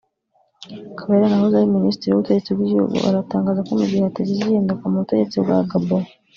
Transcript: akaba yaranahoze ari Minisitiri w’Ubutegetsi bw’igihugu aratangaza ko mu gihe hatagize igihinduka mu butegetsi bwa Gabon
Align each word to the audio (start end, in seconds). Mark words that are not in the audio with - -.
akaba 0.91 1.09
yaranahoze 1.15 1.55
ari 1.57 1.75
Minisitiri 1.77 2.09
w’Ubutegetsi 2.11 2.49
bw’igihugu 2.55 2.95
aratangaza 3.09 3.65
ko 3.67 3.71
mu 3.79 3.85
gihe 3.89 4.01
hatagize 4.07 4.39
igihinduka 4.41 4.83
mu 4.89 5.01
butegetsi 5.03 5.35
bwa 5.43 5.57
Gabon 5.71 6.03